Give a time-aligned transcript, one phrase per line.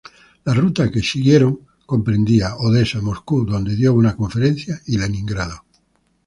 [0.45, 5.63] La ruta que siguieron comprendía Odessa, Moscú, donde dio una conferencia, y Leningrado.